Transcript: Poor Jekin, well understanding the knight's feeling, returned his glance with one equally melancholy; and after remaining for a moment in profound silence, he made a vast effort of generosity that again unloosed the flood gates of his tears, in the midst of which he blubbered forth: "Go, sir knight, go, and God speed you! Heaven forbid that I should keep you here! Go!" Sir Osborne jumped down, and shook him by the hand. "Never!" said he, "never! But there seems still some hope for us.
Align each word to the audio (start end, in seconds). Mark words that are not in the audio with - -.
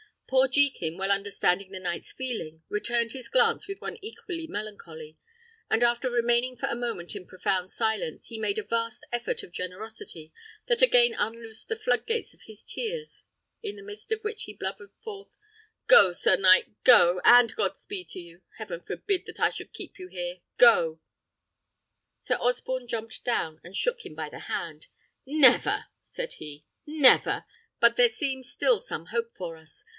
Poor 0.27 0.47
Jekin, 0.47 0.97
well 0.97 1.11
understanding 1.11 1.71
the 1.71 1.79
knight's 1.79 2.13
feeling, 2.13 2.63
returned 2.69 3.11
his 3.11 3.27
glance 3.27 3.67
with 3.67 3.81
one 3.81 3.97
equally 4.01 4.47
melancholy; 4.47 5.17
and 5.69 5.83
after 5.83 6.09
remaining 6.09 6.55
for 6.55 6.67
a 6.67 6.75
moment 6.75 7.15
in 7.15 7.27
profound 7.27 7.69
silence, 7.69 8.27
he 8.27 8.39
made 8.39 8.57
a 8.57 8.63
vast 8.63 9.05
effort 9.11 9.43
of 9.43 9.51
generosity 9.51 10.31
that 10.67 10.81
again 10.81 11.13
unloosed 11.15 11.67
the 11.67 11.75
flood 11.75 12.07
gates 12.07 12.33
of 12.33 12.39
his 12.47 12.63
tears, 12.63 13.23
in 13.61 13.75
the 13.75 13.83
midst 13.83 14.09
of 14.13 14.21
which 14.21 14.43
he 14.43 14.53
blubbered 14.53 14.91
forth: 15.03 15.27
"Go, 15.85 16.13
sir 16.13 16.37
knight, 16.37 16.81
go, 16.85 17.19
and 17.25 17.53
God 17.53 17.77
speed 17.77 18.15
you! 18.15 18.41
Heaven 18.57 18.79
forbid 18.81 19.25
that 19.25 19.39
I 19.41 19.49
should 19.49 19.73
keep 19.73 19.99
you 19.99 20.07
here! 20.07 20.39
Go!" 20.57 21.01
Sir 22.17 22.35
Osborne 22.35 22.87
jumped 22.87 23.25
down, 23.25 23.59
and 23.65 23.75
shook 23.75 24.05
him 24.05 24.15
by 24.15 24.29
the 24.29 24.39
hand. 24.39 24.87
"Never!" 25.27 25.87
said 25.99 26.35
he, 26.35 26.65
"never! 26.87 27.43
But 27.81 27.97
there 27.97 28.09
seems 28.09 28.49
still 28.49 28.79
some 28.79 29.07
hope 29.07 29.35
for 29.37 29.57
us. 29.57 29.83